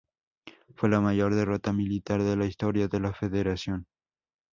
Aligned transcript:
Fue 0.73 0.89
la 0.89 0.99
mayor 0.99 1.35
derrota 1.35 1.73
militar 1.73 2.23
de 2.23 2.35
la 2.35 2.47
historia 2.47 2.87
de 2.87 2.99
la 2.99 3.13
Federación. 3.13 3.85